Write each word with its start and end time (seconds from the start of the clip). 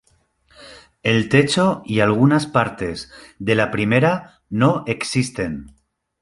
El 1.03 1.29
techo 1.29 1.83
y 1.85 1.99
algunas 1.99 2.47
partes 2.47 3.11
de 3.37 3.53
la 3.53 3.69
primera 3.69 4.41
no 4.49 4.83
existen. 4.87 5.75